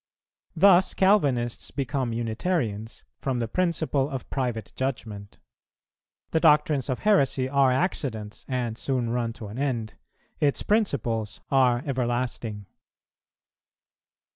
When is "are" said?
7.47-7.71, 11.51-11.83